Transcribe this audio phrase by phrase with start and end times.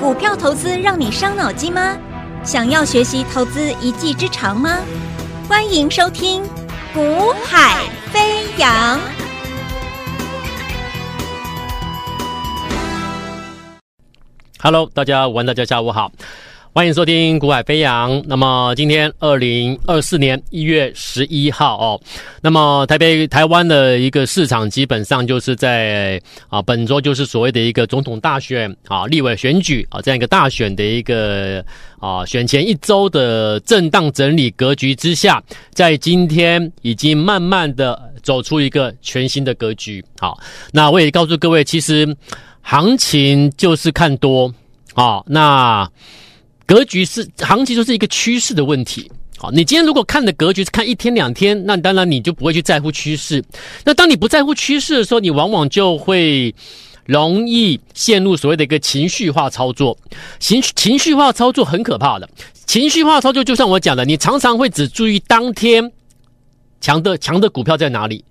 [0.00, 1.96] 股票投资让你伤脑筋吗？
[2.44, 4.78] 想要学习投资一技之长吗？
[5.48, 6.42] 欢迎收听
[6.92, 8.98] 《股海飞扬》。
[14.60, 16.10] Hello，大家午安，大家下午好。
[16.76, 18.10] 欢迎收听《股海飞扬》。
[18.26, 22.00] 那么今天二零二四年一月十一号哦，
[22.42, 31.64] 那么台北、台湾的一个市场基本上就是在啊本周就是所谓的一个总统大选啊、立委选举啊这样一个大选的一个
[32.00, 40.04] 啊选前一周的震荡整理格局之下，在今天已经慢慢的走出一个全新的格局。
[40.18, 40.40] 好，
[40.72, 42.16] 那我也告诉各位，其实
[42.62, 44.52] 行情就是看多
[44.94, 45.88] 啊，那。
[46.66, 49.10] 格局是行情，就是一个趋势的问题。
[49.36, 53.44] 好，你今天如果看的格局是看一天两天，那当然你就不会去在乎趋势。
[53.84, 56.54] 那当你不在乎趋势的时候，你往往就会
[57.04, 59.98] 容易陷入所谓的一个情绪化操作。
[60.38, 62.26] 情情绪化操作很可怕的，
[62.64, 65.92] 情绪化操作就像我讲的，你常常会只注意当天
[66.80, 68.24] 强的强的股票在哪里。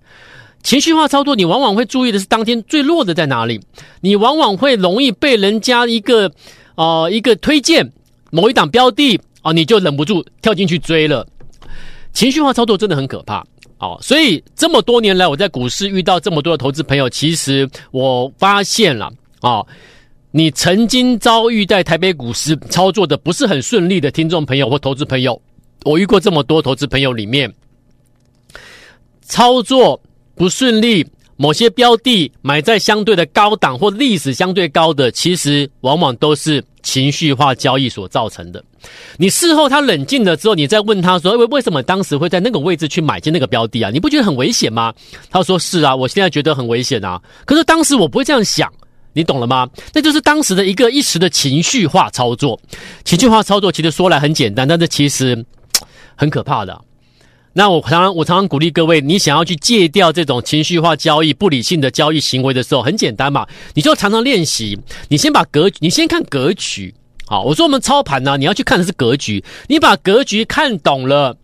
[0.64, 3.60] 情绪化操作，你往往会注意的是当天最弱的在哪里。
[4.00, 6.32] 你往往会容易被人家一个
[6.74, 7.92] 呃一个推荐。
[8.34, 11.24] 某一档标的啊，你就忍不住跳进去追了。
[12.12, 13.46] 情绪化操作真的很可怕
[13.78, 19.08] 哦，所以这么多年来，我在股市遇到这么多的投资朋友，其实我发现了
[19.40, 19.64] 啊，
[20.32, 25.40] 你曾经遭遇在台北股市操作的不是很顺利的听众朋友或投资朋友，
[25.84, 27.54] 我遇过这么多投资朋友里面，
[29.20, 30.00] 操作
[30.34, 31.06] 不顺利。
[31.36, 38.62] 某些标的买在相对的高档或历史相对高的，其实往往都是情绪化交易所造成的。
[39.16, 43.90] 你事后他冷静了之后，你再问他说：“为为什么当时会在那个位置去买进那个标的啊？
[43.90, 44.92] 你不觉得很危险吗？”
[45.30, 47.20] 他说：“是啊，我现在觉得很危险啊。
[47.44, 48.70] 可是当时我不会这样想，
[49.12, 49.68] 你懂了吗？
[49.92, 52.60] 那就是当时的一个一时的情绪化操作。
[53.04, 55.44] 情绪化操作其实说来很简单，但是其实
[56.14, 56.80] 很可怕的。”
[57.56, 64.76] 那我常常我常常鼓励各位，你想要去戒掉这种情绪化交易、不理性的交易行为的时候，很简单嘛，你就常常练习。
[65.08, 66.92] 你先把格局，你先看格局。
[67.26, 69.42] 好，我说我们操盘呢，你要去看的是格局。
[69.68, 71.36] 你把格局看懂了，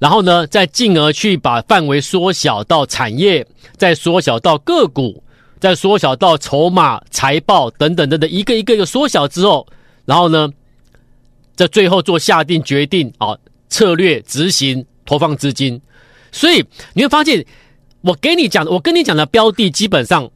[0.00, 5.22] 然后呢，再进而去把范围缩小到产业，再缩小到个股，
[5.60, 9.64] 再缩小到筹码、财报等等等等，一个一个一个缩小之后，
[10.04, 10.50] 然后呢，
[11.54, 13.38] 在最后做下定决定啊，
[13.68, 14.84] 策略执行。
[15.10, 15.80] 投放资金，
[16.30, 17.44] 所以你会发现，
[18.02, 20.30] 我给你讲，我跟你讲的标的基本上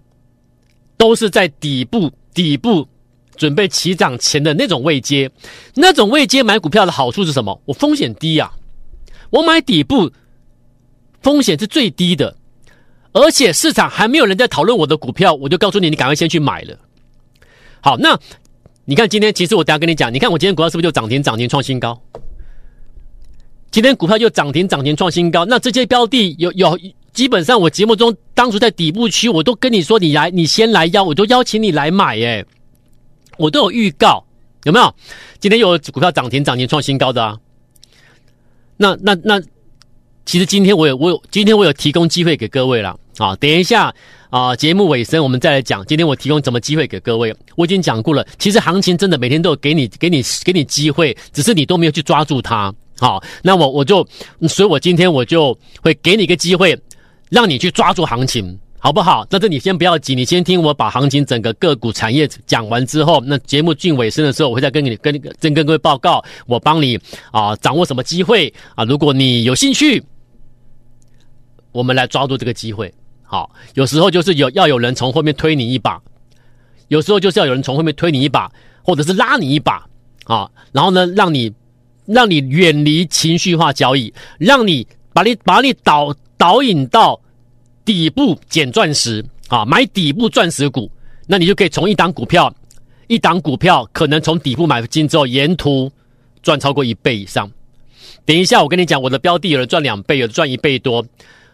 [0.97, 2.89] 都是在底部，底部
[3.37, 5.31] 准备起涨前的那种位阶，
[5.77, 7.63] 那种位阶买股票的好处是什么？
[7.67, 8.51] 我风险低呀，
[9.31, 10.11] 我买底部
[11.23, 12.37] 风险是最低的，
[13.13, 16.77] 而且市场还没有人在讨论我的股票，我就告诉你，你赶快先去买了。
[17.81, 18.19] 好，那
[18.87, 21.97] 你看今天，其实我等下跟你讲，你看我今天股票是不是就涨停，涨停创新高？
[23.75, 25.45] 今天股票又涨停，涨停创新高。
[25.45, 26.79] 那这些标的有有，
[27.13, 32.47] 基本上我节目中当初在底部区，我都跟你说，你来，你先来邀，我都邀请你来买，耶，
[33.37, 34.25] 我都有预告，
[34.63, 34.95] 有没有？
[35.41, 37.37] 今天有股票涨停，涨停创新高的啊。
[38.77, 39.43] 那那那，
[40.25, 43.35] 其实今天我有我有，今天我有提供机会给各位了啊。
[43.35, 43.93] 等一下
[44.31, 45.85] 啊，节目尾声我们再来讲。
[45.87, 47.35] 今天我提供什么机会给各位？
[47.57, 48.25] 我已经讲过了。
[48.39, 52.73] 其实行情真的每天都有给你给你给你机会，只是你都没有去抓住它。
[52.97, 54.07] 好，那我我就，
[54.49, 56.79] 所以我今天我就会给你一个机会，
[57.29, 59.27] 让你去抓住行情，好不好？
[59.29, 66.97] 但是你先不要急，你先听我把行情整个个股产业讲完之后，那节目进尾声的时候，我会再跟你跟跟跟各位报告，我帮你
[67.33, 68.85] 啊掌握什么机会啊？
[68.85, 70.01] 如果你有兴趣，
[71.73, 72.95] 我们来抓住这个机会。
[73.25, 76.01] 好，有时候就是有要有人从后面推你一把，
[76.87, 78.49] 有时候就是要有人从后面推你一把，
[78.85, 79.85] 或者是拉你一把
[80.27, 81.53] 啊，然后呢，让你。
[82.07, 87.19] 让你远离情绪化交易，让你把你把你导导引到
[87.85, 90.91] 底部捡钻石啊，买底部钻石股，
[91.27, 92.55] 那你就可以从一档股票，
[93.07, 95.91] 一档股票可能从底部买进之后，沿途
[96.43, 97.51] 赚超过一倍以上。
[98.27, 101.05] 等一下，我跟你讲，我的标的有人赚两倍，有人赚一倍多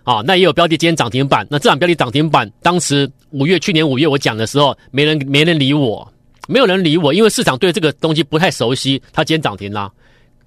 [0.05, 6.13] 啊，那也有标的今天涨停板，那这档标的涨停板，当时五月去年五月我讲的时候，没人没人理我，
[6.49, 9.91] 没有人理我，因为市场对这个东西不太熟悉，它今天涨停啦。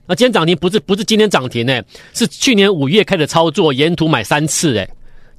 [0.06, 1.84] 那今天涨停不是不是今天涨停诶，
[2.14, 4.90] 是去年五月开始操作，沿途买三次诶，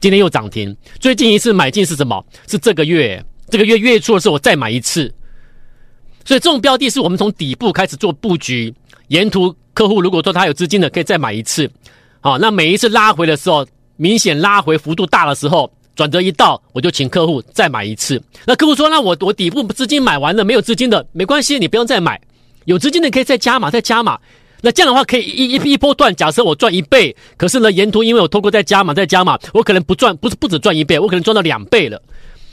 [0.01, 0.75] 今天又涨停。
[0.99, 2.25] 最近一次买进是什么？
[2.47, 5.13] 是这个月，这个月月初的时候我再买一次。
[6.25, 8.75] 所以这种标的是我们从底部开始做布局，
[9.09, 11.71] 沿途客户如果说他有资金的，可以再买一次。
[12.23, 13.67] 好，那每一次拉回的时候，
[13.97, 18.19] 明显拉回幅度大的时候，转折一到，我就请客户再买一次。
[18.47, 22.19] 那客户说：“那我我底部资金买完了，没有资金的没关系，你不用再买。
[22.65, 24.19] 有资金的可以再加码，再加码。
[24.65, 26.17] 那这样的话可以一一一波段。
[26.17, 32.01] 假设我赚一倍，可是呢，沿途因为我透过再加码再加码，我可能不赚，不是不止赚一倍，我可能赚到两倍了。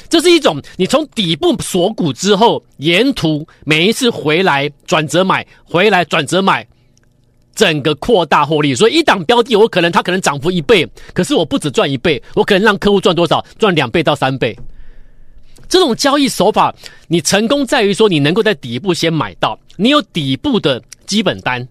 [0.09, 6.67] 这是一种你从底部锁股之后，沿途每一次回来转折买，回来转折买。”
[7.53, 13.45] 整个扩大获利，所以一档标的，我可能它可能涨幅一倍，可是我不止赚一倍，我可能让客户赚多少？
[13.59, 14.57] 赚两倍到三倍。
[15.67, 16.73] 这种交易手法，
[17.07, 21.67] 你成功在于说，你能够在底部先买到，你有底部的基本单，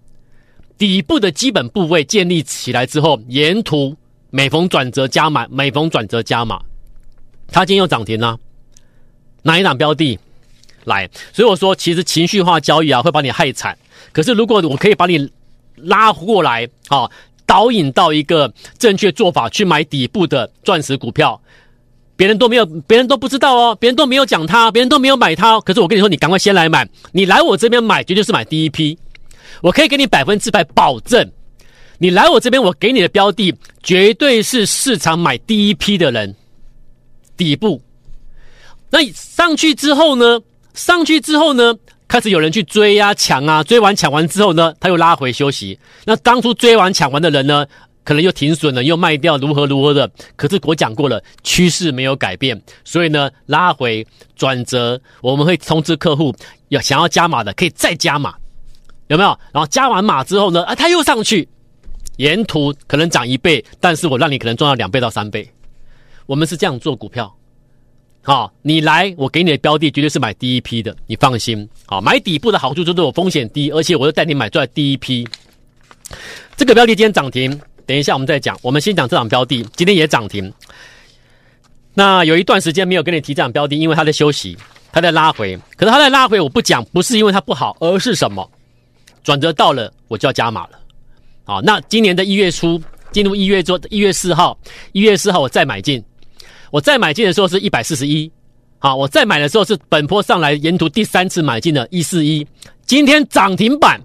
[0.81, 3.95] 底部的基本部位建立起来之后，沿途
[4.31, 6.59] 每逢转折加码，每逢转折加码。
[7.53, 8.39] 它今天又涨停了，
[9.43, 10.19] 哪一档标的？
[10.85, 13.77] 来，所以我说，其实情绪化交易啊，会把你害惨。
[14.11, 15.31] 可是如果我可以把你
[15.77, 17.11] 拉过来，好，
[17.45, 21.39] 导引到一个正确做法，去买底部的钻石股票，
[22.17, 25.61] 别人都没有，别人都不知道哦，别人都没有讲它，别人都没有买它。
[25.61, 28.99] 可是我跟你说，你赶快先来买，你来我这边买，绝对是买第一批。
[29.63, 31.31] 我可以给你百分之百保证，
[31.99, 36.35] 你来我这边，我给你的标的绝对是市场买第一批的人。
[37.37, 37.81] 底部，
[38.91, 40.41] 那上去之后呢？
[40.75, 41.75] 上去之后呢？
[42.07, 45.79] 开始有人去追、啊、抢啊，追完抢完之后呢，他又拉回休息。
[46.05, 47.65] 那当初追完抢完的人呢，
[48.03, 50.11] 可能又停损了，又卖掉，如何如何的。
[50.35, 54.05] 可是我讲过了，趋势没有改变，所以呢，拉回
[54.35, 56.35] 转折，我们会通知客户，
[56.69, 58.35] 要想要加码的可以再加码，
[59.11, 59.37] 有没有？
[59.53, 61.47] 然后加完码之后呢，啊，他又上去，
[62.17, 65.49] 沿途可能涨一倍，但是我让你可能赚到两倍到三倍。
[66.27, 67.35] 我们是这样做股票。
[68.23, 71.69] 好，你来，我给你的标的绝对是买第一批的，你放心。
[71.87, 75.27] 好，买底部的好处就是我风险低，而且我又带你买在第一批。
[76.57, 78.57] 这个标的今天涨停，等一下我们再讲。
[78.63, 80.53] 我们先讲这档标的，今天也涨停。
[81.95, 84.57] 那有一段时间没有跟你提这档标的，因为它在休息，
[84.93, 85.59] 它在拉回。
[85.77, 88.49] 可是它在拉回，我不讲，不是因为它不好，而是什么？
[89.23, 90.79] 转折到了，我就要加码了。
[91.45, 92.81] 好，那今年的一月初
[93.13, 94.59] 进入一月做一月四号，
[94.93, 96.03] 一月四号我再买进。
[96.71, 98.31] 我再买进的时候是一百四十一，
[98.79, 102.47] 好，我再买的时候是本坡上来沿途第三次买进的一四一，
[102.87, 104.01] 今天涨停板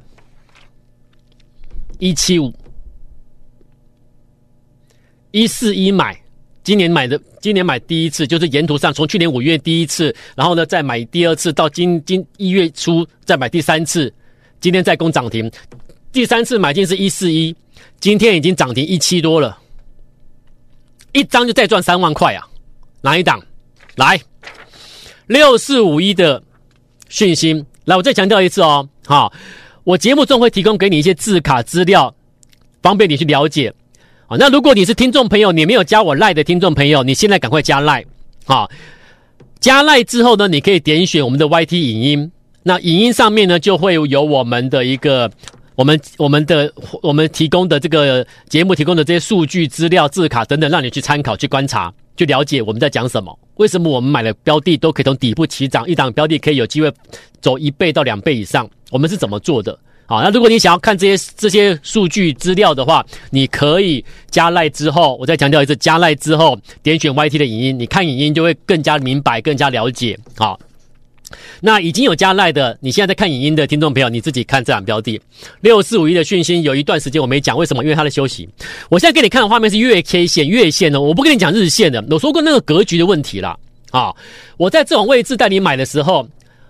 [1.99, 2.51] 一七五，
[5.29, 6.19] 一四一买，
[6.63, 14.11] 今年买的，今年买第一次就是沿途上从去年五月第一次，然后呢再买第二次到今今一月初再买第三次，
[14.59, 15.51] 今天再攻涨停，
[16.11, 17.55] 第三次买进是一四一，
[17.99, 19.57] 今天已经涨停一七多了，
[21.11, 22.47] 一张就再赚三万块啊！
[23.01, 23.39] 哪一档？
[23.95, 24.19] 来，
[25.27, 26.41] 六四五一的
[27.09, 27.63] 讯息。
[27.85, 29.31] 来，我再强调一次哦，好，
[29.83, 32.13] 我节目中会提供给你一些字卡资料，
[32.81, 33.71] 方便你去了解。
[34.25, 38.03] 好，那如果你是听众朋友，你没有加我赖的听众朋友，你现在赶快加赖。
[38.45, 38.71] 好，
[39.59, 42.31] 加赖之后呢，你可以点选我们的 YT 影音，
[42.67, 45.31] 那影音上面呢就会有我们的一个。
[45.77, 46.71] 我们我们的
[47.01, 53.37] 我们提供的这个节目提供的这些数据资料、字卡等等，让你去参考、去观察、去了解我们在讲什么。
[53.55, 56.89] 为什么我们买的标的都可以从底部起涨，一档标的可以有机会
[57.41, 58.65] 走一倍到两倍以上？
[58.89, 59.77] 我们是怎么做的？
[60.05, 64.01] 好，那如果你想要看这些这些数据资料的话，你可以
[64.31, 70.17] 加赖之后，我再强调一次，加赖之后点选 YT 的影音，你看影音就会更加明白、更加了解。
[70.37, 70.57] 好。
[71.61, 75.19] 那已经有加赖的，你现在在看影音的听众朋友，你自己看这两标的
[75.61, 77.83] 六四五一的讯息，有一段时间我没讲，为什么？
[77.83, 78.47] 因为它的休息。
[78.89, 82.03] 我现在给你看的画面是月 K 线、月线的，我不跟你讲日线的。
[82.09, 83.57] 我说过那个格局的问题啦。
[83.91, 84.13] 啊，
[84.57, 86.27] 我在这种位置带你买的时候，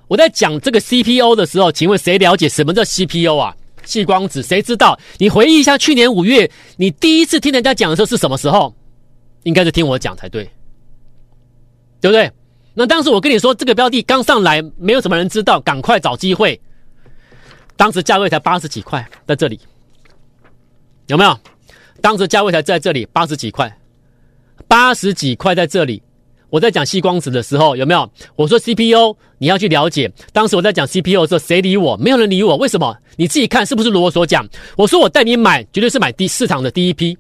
[0.08, 3.56] 我在讲这个 CPO 的时候，请问谁了解什么叫 CPO 啊？
[3.84, 5.00] 细光子，谁知道？
[5.18, 8.74] 你回忆一下，去年五月你第一次听人家讲的时候是什么时候？
[9.44, 10.44] 应该是听我讲才对，
[12.02, 12.32] 对不对？
[12.78, 16.60] 那当时我跟你说，这个标的刚上来，没有什么人知道，赶快找机会。
[17.78, 19.60] 当时价位才八十几块，在这里
[21.08, 21.40] 有没有？
[22.02, 23.74] 当时价位才在这里八十几块，
[24.68, 26.04] 八十几块在这里。
[26.50, 28.10] 我在讲矽光子的时候，有没有？
[28.36, 30.12] 我说 CPU 你要去了解。
[30.32, 31.98] 当时我在讲 CPU 的时候，谁理我？
[31.98, 32.56] 没有人理我。
[32.58, 32.96] 为什么？
[33.18, 34.48] 你自己看是不是如我所讲？
[34.78, 37.18] 我说我带你买，绝对是买第市场的第一批。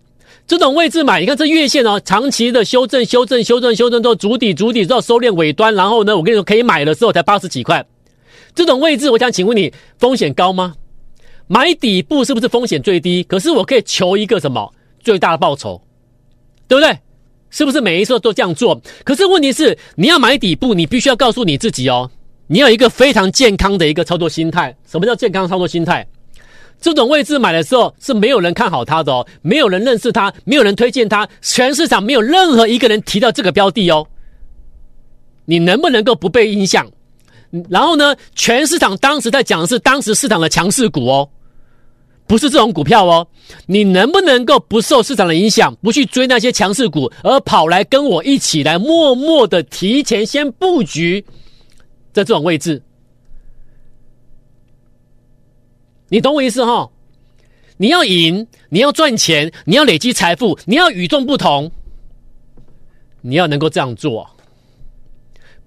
[0.47, 7.83] 这种位置买，你看这月线哦，长期的修正、修正、修正、修正之后，筑底、足底之后收敛尾端，然后呢，我跟你说可以买的时候才八十几块。
[8.53, 10.75] 这种位置，我想请问你，风险高吗？
[11.47, 13.23] 买底部是不是风险最低？
[13.23, 15.81] 可是我可以求一个什么最大的报酬，
[16.67, 16.97] 对不对？
[17.49, 18.79] 是不是每一次都这样做？
[19.03, 22.09] 可是问题是，你要买底部，你必须要告诉你自己哦，
[22.47, 24.75] 你要有一个非常健康的一个操作心态。
[24.87, 26.05] 什么叫健康操作心态？
[26.79, 34.08] 这种位置买的时候是没有人看好它的哦，没有人认识它，没有人推荐它，全市场没有任何一个人提到这个标的哦。
[35.46, 36.88] 你能不能够不被影响？
[37.70, 41.29] 然后呢，全市场当时在讲的是当时市场的强势股哦，
[42.27, 43.25] 不是这种股票哦。
[43.65, 51.24] 你能不能够不受市场的影响，不去追那些强势股，而跑来跟我一起来默默的提前先布局
[52.12, 52.82] 在这种位置？
[56.09, 56.89] 你懂我意思哈？
[57.77, 61.71] 你要赢，你要赚钱，你要累积财富，你要与众不同，
[63.21, 64.29] 你要能够这样做。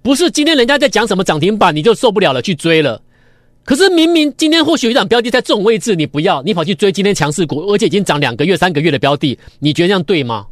[0.01, 3.01] 不是今天人家在讲什么涨停板，你就受不了了去追了。
[3.65, 10.47] 可是明明今天或许有一档标的在这种位置，你不要，你跑去追今天强势股，而且已经涨两个月、三个月的标的，你觉得这样对吗？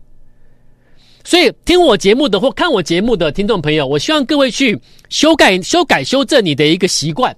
[1.24, 4.80] 所以听我节目的或看我节目的听众朋友，我希望各位去
[5.10, 7.36] 修改、修改、修正你的一个习惯。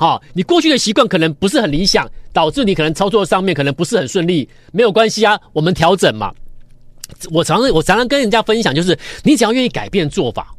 [0.00, 6.32] 好，你过去的习惯可能不是很理想，导致你可能操作上面可能不是很顺利，没有关系啊，我们调整嘛。
[7.30, 10.54] 我常常我常常跟人家分享，就是你只要愿意改变做法，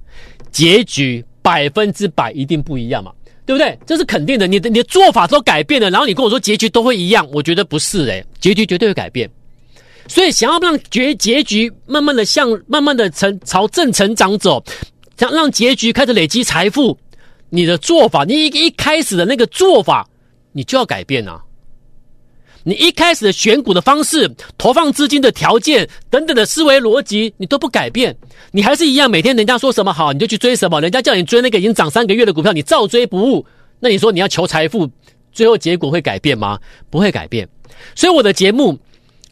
[0.51, 3.11] 结局百分之百一定不一样嘛，
[3.43, 3.75] 对不对？
[3.83, 4.45] 这是肯定的。
[4.45, 9.27] 你的你的做法都改变了，然后你跟我说结局都会一样，我觉得不是诶，结局绝对会改变。
[10.07, 14.63] 所以想要让结结局慢慢的向慢慢的成朝正成长走，
[15.17, 16.95] 想让结局开始累积财富。
[17.53, 20.07] 你的做法，你一一开始的那个做法，
[20.53, 21.43] 你就要改变啊！
[22.63, 28.15] 你一开始的选股的方式、投放资金的条件等等的思维逻辑，你都不改变，
[28.51, 33.45] 你还是一样，每天人家说什么好，你就去追什么；人家叫你追那个已经涨三个月的股票，你照追不误。
[33.79, 34.89] 那你说你要求财富，
[35.33, 36.57] 最后结果会改变吗？
[36.89, 37.49] 不会改变。
[37.95, 38.79] 所以我的节目，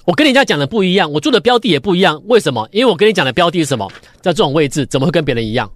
[0.03, 2.21] 我跟人家讲的不一样，我做的标的也不一样。
[2.25, 2.67] 为什么？
[2.71, 3.87] 因为我跟你讲的标的是什么？
[4.21, 5.71] 在这种位置，怎么会跟别人一样？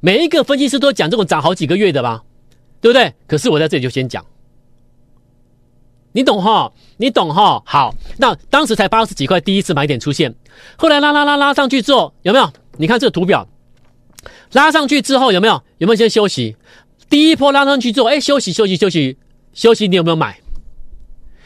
[0.00, 2.22] 每一个分析师都讲这种涨好几个月的吧，
[2.80, 3.12] 对不对？
[3.26, 4.24] 可是我在这里就先讲，
[6.12, 6.72] 你懂哈？
[6.96, 7.60] 你懂哈？
[7.66, 10.32] 好，那当时才八十几块，第一次买点出现，
[10.76, 12.52] 后来拉拉拉拉上去之后，有没有？
[12.76, 13.48] 你看这个图表，
[14.52, 15.60] 拉上去之后有没有？
[15.78, 16.56] 有没有先休息？
[17.10, 19.18] 第一波拉上去之后，哎，休息休息休息
[19.52, 20.38] 休息，你有没有买？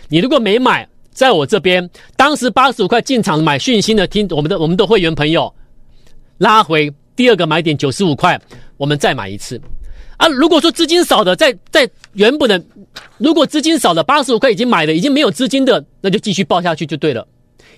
[0.09, 5.55] 你如果没买，在我这边，当时八十五块进场买讯息的，听我们的我们的会员朋友
[6.37, 6.93] 拉回。
[7.15, 8.41] 第二个买点九十五块，
[8.77, 9.61] 我们再买一次
[10.17, 10.29] 啊！
[10.29, 12.63] 如果说资金少的，在在原本的，
[13.19, 17.27] 如果资金少的八十五块已经买了，已经没有资金的，那就继续报下去就对了。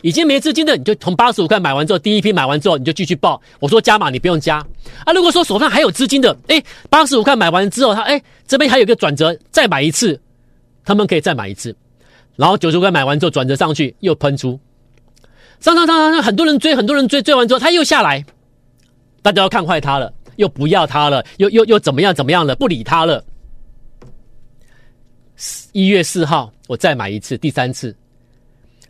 [0.03, 3.41] 已经没资金的，你就从八十五块买完之后，第一批买完之后，你就继续报。
[3.59, 4.59] 我说加码，你不用加
[5.05, 5.13] 啊！
[5.15, 10.21] 如果说手上还有资金的，诶，八十五块买完之后，他诶，这边还有个转折，再买一次，
[10.85, 11.75] 他们可以再买一次，
[12.37, 14.61] 然后九十五块买完之后转折上去又喷出，
[15.61, 18.23] 上上上上上，很多人追，很多人追，追完之后他又下来。
[19.25, 22.55] 大家要看坏他了，又不要他了，又又又怎么样怎么样了？
[22.55, 23.25] 不理他了。
[25.73, 27.97] 一月四号，我再买一次，第三次。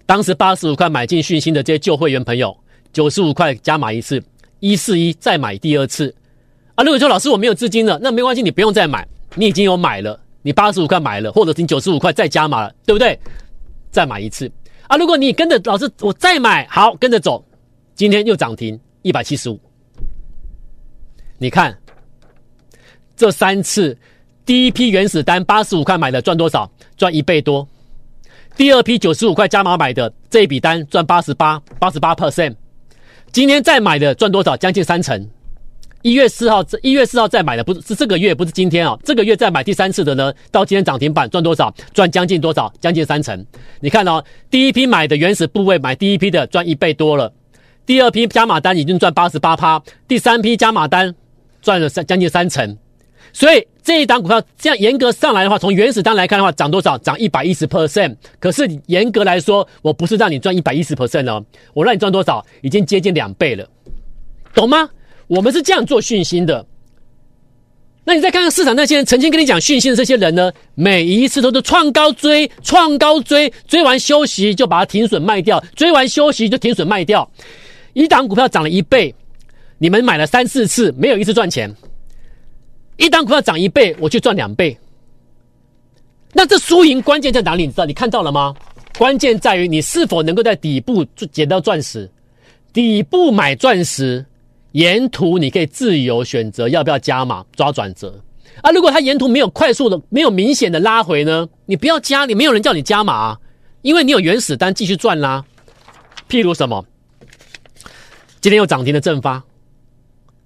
[0.04, 2.54] 当时八十五块买进讯息的这些旧会员朋友，
[2.92, 4.20] 九十五块加码一次，
[4.58, 6.12] 一四一再买第二次。
[6.74, 13.16] 啊，如果说老师我没有资金了，那没关系，你不用再买，你已经有买了，你八十五块买了，或者是你九十五块再加码了，对不对？
[13.92, 14.50] 再买一次。
[14.88, 17.44] 啊，如果你跟着老师，我再买，好，跟着走，
[17.94, 19.60] 今天又涨停一百七十五。
[21.44, 21.76] 你看，
[23.14, 23.94] 这三次，
[24.46, 26.66] 第一批原始单八十五块买的赚多少？
[26.96, 27.68] 赚一倍多。
[28.56, 32.54] 第二批九十五块加码买的这一笔单赚八十八，八十八 percent。
[33.30, 34.56] 今天再买的赚多少？
[34.56, 35.28] 将近三成。
[36.00, 41.70] 一月四号，一月四号再买的不是是这个月，不是今天啊，这个月再买第三次的呢，到今天涨停板赚多少？
[41.92, 42.72] 赚将近多少？
[42.80, 43.46] 将近三成。
[43.80, 47.30] 你看哦，第一批买的原始部位买第一批的赚一倍多了，
[47.84, 51.14] 第二批加码单已经赚八十八趴，第三批加码单。
[51.64, 52.76] 赚了三将近三成，
[53.32, 56.96] 所以这一档股票这样严格上来的话，从原始单来看的话，涨多少？
[56.98, 58.14] 涨一百一十 percent。
[58.38, 61.42] 可是严格来说，我不是让你赚一百一十 percent 哦，
[61.72, 62.44] 我让你赚多少？
[62.60, 63.66] 已经接近两倍了，
[64.54, 64.88] 懂吗？
[65.26, 66.64] 我们是这样做讯息的。
[68.04, 70.52] 那你再看看市场那些人曾经跟你讲讯息的这些人呢？
[70.74, 77.26] 每一次都是创高追，创高追，追完休息就把它停损卖掉，追完休息就停损卖掉。
[77.94, 79.14] 一档股票涨了一倍。
[79.84, 81.70] 你们买了三四次，没有一次赚钱。
[82.96, 84.74] 一档股票涨一倍，我就赚两倍。
[86.32, 87.66] 那这输赢关键在哪里？
[87.66, 87.84] 你知道？
[87.84, 88.54] 你看到了吗？
[88.96, 92.10] 关键在于你是否能够在底部捡到钻石。
[92.72, 94.24] 底部买钻石，
[94.72, 98.18] 沿途你可以自由选择要不要加码抓转折。
[98.62, 101.46] 啊，如果它沿途没有快速的、没有明显的拉回呢？
[101.66, 103.38] 你不要加，你没有人叫你加码啊，
[103.82, 105.44] 因为你有原始单继续赚啦。
[106.26, 106.82] 譬如什么？
[108.40, 109.44] 今天有涨停的正发。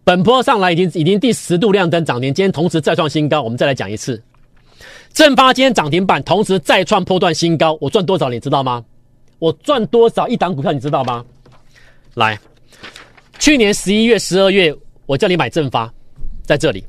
[0.08, 3.42] 本波上来已经已经第十度亮灯涨停，今天同时再创新高。
[3.42, 4.18] 我们再来讲一次，
[5.12, 8.82] 正发今天涨停板，同时再创波段新高，我赚多少你知道吗？
[9.38, 11.22] 我赚多少一档股票你知道吗？
[12.14, 12.40] 来，
[13.38, 14.74] 去年十一月、十二月，
[15.04, 15.92] 我叫你买正发，
[16.42, 16.82] 在这里，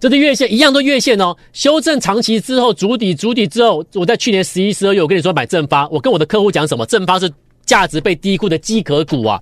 [0.00, 1.36] 这是月线，一样都月线哦。
[1.52, 6.86] 修正长期之后，筑底筑底之后，我在去年十一、十二月，我跟你说买正发，我跟我的客户讲什么？
[6.86, 7.30] 正发是
[7.64, 9.40] 价值被低估的机壳股啊，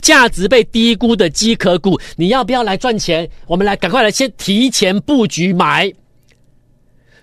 [0.00, 3.28] 价值被低估的机壳股，你要不要来赚钱？
[3.46, 5.92] 我们来赶快来先提前布局买。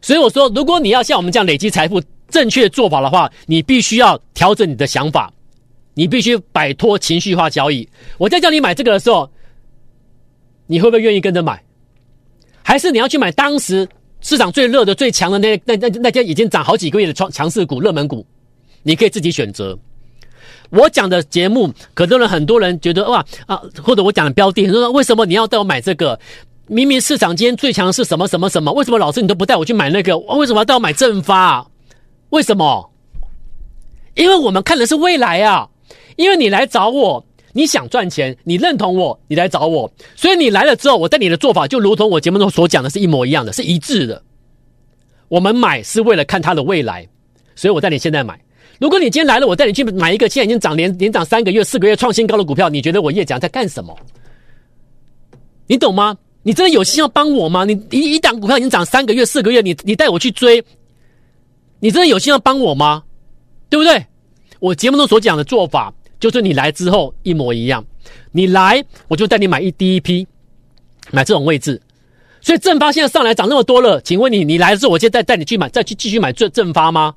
[0.02, 5.32] 所以我说，如果你要像我们这样累积财富，正确做法的话，你必须要调整你的想法，
[5.94, 7.88] 你必须摆脱情绪化交易。
[8.18, 9.30] 我在叫你买这个的时候，
[10.66, 11.62] 你会不会愿意跟着买？
[12.64, 13.88] 还是你要去买当时
[14.22, 18.26] 市场最热的、最强的那那那那家已经涨好几个月的强强势股、热门股？
[18.84, 19.78] 你可以自己选择。
[20.70, 26.20] 我讲的节目，可能很多人觉得哇啊，或者我讲的标的，很多人说为什么你要带我买这个？
[26.70, 28.74] 明明市场今天最强是什么什么什么？
[28.74, 30.18] 为什么老师你都不带我去买那个？
[30.18, 31.66] 为什么要带我买正发？
[32.30, 32.92] 为什么？
[34.16, 35.70] 因为我们看的是未来啊！
[36.18, 44.22] 因为你来找我，你想赚钱，你认同我，你来找我，所以你来了之后，我带你的做法就如同我节目中所讲的是一模一样的，是一致的。
[45.30, 47.08] 我们买是为了看它的未来，
[47.56, 48.38] 所以我带你现在买。
[48.80, 53.98] 如果你今天来了，我带你去买一个现在已经涨连连涨三个月、四个月创新高的股票，你觉得我叶讲在干什么？
[55.66, 56.16] 你懂吗？
[56.44, 57.66] 你真的有心要帮我吗？
[57.66, 60.64] 你一一档股票已经涨三个月、四个月，你你带我去追。
[61.80, 63.04] 你真的有心要帮我吗？
[63.70, 64.06] 对不对？
[64.60, 67.84] 我节目中所讲的做法，就是你来之后一模一样。
[68.32, 70.26] 你来，我就带你买一第一批，
[71.12, 71.82] 买这种位置。
[72.40, 77.14] 所以正发现在上来涨那么多了，请问你，你来的时候，我就带带你去买，再去继续买正正发吗？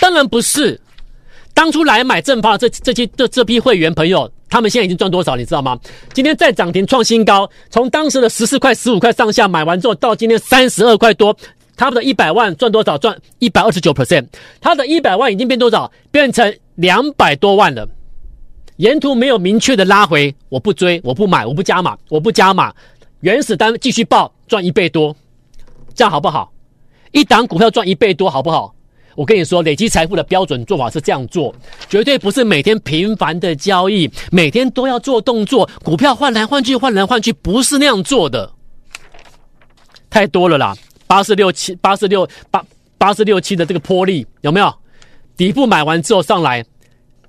[0.00, 0.80] 当然不是。
[1.54, 5.78] 当初来买正发这这批这这批会员朋友，他们现在已经赚多少，你知道吗？
[6.12, 11.36] 今天再涨停创新高，从当时的十四块、十五块上下买完之后，到今天三十二块多。
[11.74, 12.96] 他们的一百万赚多少？
[12.98, 14.26] 赚一百二十九 percent。
[14.60, 15.90] 他的一百万已经变多少？
[16.10, 17.88] 变成两百多万了。
[18.76, 22.72] 沿途没有明确的拉回，我不追，我不买，我不加码，我不加码。
[23.20, 25.14] 原始单继续报，赚一倍多，
[25.94, 26.52] 这样好不好？
[27.10, 28.74] 一档股票赚一倍多，好不好？
[29.14, 31.54] 我跟你说，累积财富的标准做法是这样做，
[31.88, 38.50] 绝对不是每天频繁的交易，每天都要做动作，股票换来换去，换来换去，不是那样做的，
[40.08, 40.74] 太多了啦。
[41.06, 42.64] 八四六七八四六八
[42.96, 44.74] 八四六七的这个波利有没有？
[45.36, 46.64] 底部买完之后上来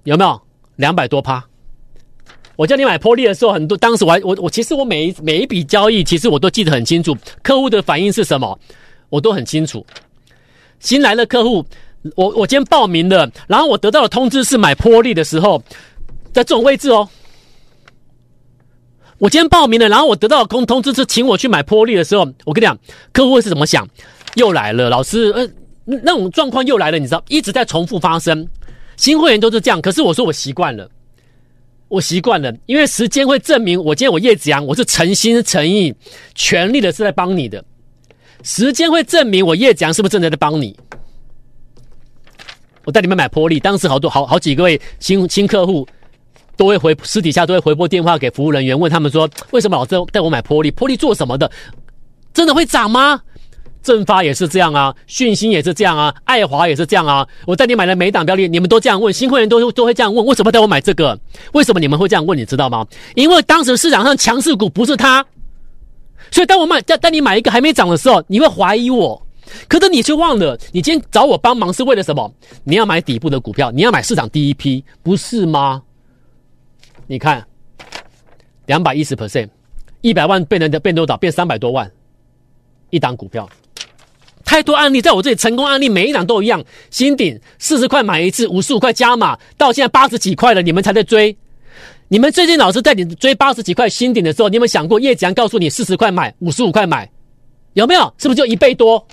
[0.04, 0.42] 有没有
[0.78, 1.44] 两百多趴？
[2.56, 8.58] 我叫你买波利的时候，很多当时我还我我其实我每一每一笔交易，其实我都记得很清楚，客户的反应是什么，
[9.10, 9.86] 我都很清楚。
[10.84, 11.66] 新来的客户，
[12.16, 15.64] 我我今天报名的，然后我得到的通知是买波利的时候，
[16.34, 17.10] 在这种位置哦。
[19.18, 22.78] 我今天报名了，然后我得到的通通知是请我去买波利的时候，我跟你讲，
[23.14, 23.88] 客户会是怎么想？
[24.36, 25.48] 又来了，老师，呃，
[25.86, 28.46] 那种状况又来了，你知道，一直在重复发生。
[28.98, 30.90] 新会员都是这样，可是我说我习惯了，
[31.88, 35.96] 我习惯了，因为时间会证明，我今天我叶子阳，我是诚心诚意、
[36.36, 37.64] 全力的是在帮你的。
[38.44, 40.78] 时间会证明我叶子阳是不是正在在帮你。
[42.86, 45.88] 我带你们买玻璃，当时好多好好几个位新新客户。
[46.56, 50.72] 都会回私底下都会回拨电话给服务人员，问他们说：为什么老是带我买玻璃？
[50.72, 51.50] 玻璃做什么的？
[52.32, 53.20] 真的会涨吗？
[53.82, 57.28] 正发也是这样啊，讯芯也是这样啊，爱华也是这样啊。
[57.48, 61.20] 我带你买了每档标的，你们都这样问，新会员都都会这样问：为什么带我买这个？
[61.54, 62.38] 为什么你们会这样问？
[62.38, 62.86] 你知道吗？
[63.16, 65.26] 因为当时市场上强势股不是他，
[66.32, 69.22] 所以当我买带带你买一个还没涨的时候，你会怀疑我。
[69.68, 72.34] 可是你却忘了，你今天找我帮忙是为了什么？
[72.64, 75.84] 你要买底部的股票，你要买市场第一批，不是吗？
[77.08, 77.46] 你看，
[78.66, 79.50] 两百一十 percent，
[80.02, 81.18] 一百万变成的变多少？
[81.18, 81.92] 变三百多万，
[82.90, 83.48] 一档股票，
[84.46, 86.64] 太多案例，在我这里成功案例每一档都一样。
[86.90, 91.38] 新鼎四十块买一次，五十五块加码，到现在八十几块了，你们才在追。
[92.14, 97.10] 你们最近老师带你追八十几块新顶的时候，你有没有想过叶子阳告诉你四十块买，五十五块买，
[97.74, 98.02] 有没有？
[98.20, 99.04] 是不是就一倍多？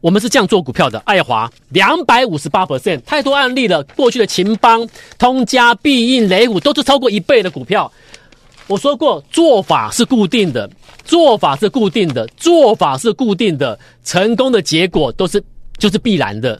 [0.00, 3.82] 我们是这样做股票的，爱华两百五十八 percent，太多案例了。
[3.94, 7.92] 过去的勤邦、通家、必应、雷虎都是超过一倍的股票。
[8.66, 10.70] 我说过，做法是固定的，
[11.04, 15.44] 做法是固定的，做法是固定的，成功的结果都是
[15.76, 16.58] 就是必然的。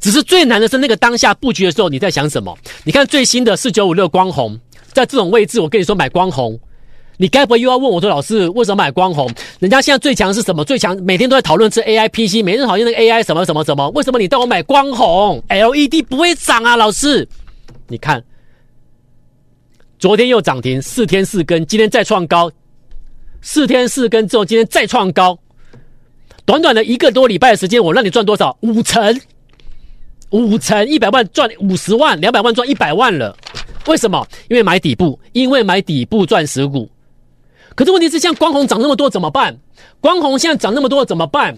[0.00, 2.56] 只是最难的是那个当下布局的时候，你在想什么？
[2.84, 4.58] 你看最新的四九五六光红，
[4.92, 6.58] 在这种位置，我跟你说买光红。
[7.18, 9.30] 你该不会又要问我说，老师为什么买光红？
[9.58, 10.64] 人家现在最强是什么？
[10.64, 13.90] 最强每天都在讨论是 AI PC，每天讨论那个 AI 什么什么什么？
[13.90, 17.28] 为什么你带我买光红？LED 不会涨啊，老师。
[17.88, 18.24] 你看，
[19.98, 22.50] 昨天又涨停，四天四根，今天再创高，
[23.42, 25.38] 四天四根之后，今天再创高，
[26.46, 28.56] 短短的一个多礼拜的时间，我让你赚多少？
[28.62, 29.20] 五成，
[30.30, 33.36] 五成，一百万赚五十万，两百万赚一百万了。
[33.86, 34.26] 为什么？
[34.48, 36.88] 因为买底部，因为买底部钻石股。
[37.74, 39.56] 可是问题是，像光红涨那么多怎么办？
[40.00, 41.56] 光红现在涨那么多怎么办？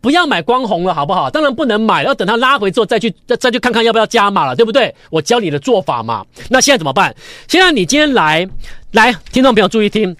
[0.00, 1.28] 不要买光红了，好不好？
[1.28, 4.94] 当然不能买，要等它拉回之后再去再再去看看要不要加码了，对不对？
[5.10, 6.24] 我教你的做法嘛。
[6.48, 7.14] 那现在怎么办？
[7.48, 8.48] 现在你今天来
[8.92, 10.16] 来，听众朋友注意听，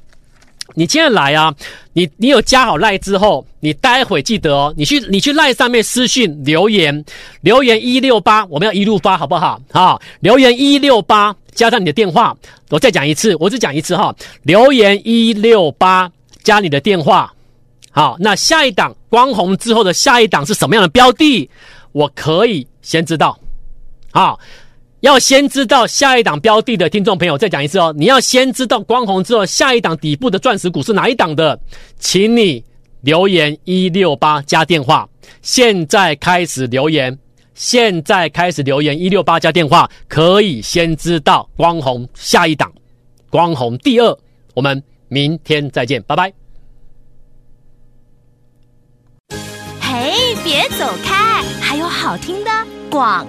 [0.75, 1.55] 你今天来啊，
[1.93, 7.05] 你你有加好赖之后，你待会记得哦，你去你去赖上面私讯留言，
[7.41, 9.61] 留言一六八，我们要一路发，好不好？
[9.73, 12.37] 好，留言一六八加上你的电话，
[12.71, 16.11] 我再讲一次，我只讲一次哈，留言一六八
[16.45, 17.33] 加你的电话。
[17.91, 21.51] 好，那下一档光红之后的下一档是什么样的标的？
[21.93, 23.37] 我可以先知道。
[24.13, 24.39] 好，
[25.01, 27.95] 要先知道下一档标的的听众朋友，再讲一次哦。
[27.97, 31.59] 你要先知道光红之后下一档底部的钻石股是哪一档的，
[32.01, 32.65] 请你
[33.03, 35.09] 留言一六八加电话。
[35.41, 37.17] 现在开始留言，
[37.55, 42.73] 现在开始留言一六八加电话，可以先知道光红下一档，
[43.31, 44.19] 光红第二。
[44.55, 46.33] 我们明天再见，拜拜。
[49.81, 51.45] 嘿，别走开！
[51.61, 52.51] 还有好听的
[52.91, 53.25] 广。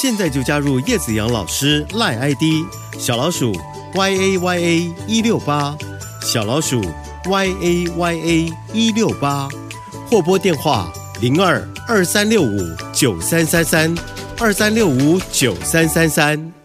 [0.00, 2.64] 现在就加入叶子阳老师赖 ID
[3.00, 3.52] 小老鼠
[3.96, 5.76] y a y a 一六八，
[6.20, 6.80] 小老鼠
[7.28, 9.48] y a y a 一六八，
[10.08, 12.60] 或拨电话零二二三六五
[12.92, 13.92] 九三三三
[14.38, 16.57] 二三六五九三三三。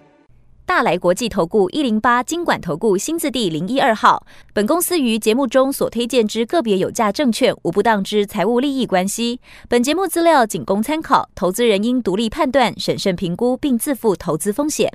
[0.73, 4.25] 大来国际投顾一零八金管投顾新字第零一二号。
[4.55, 9.39] 本公司于节目中所推荐之个别有价证券，无不当之财务利益关系。
[9.69, 14.91] 本节目资料仅供参考，投资人应独立判断、审慎评估，并自负投资风险。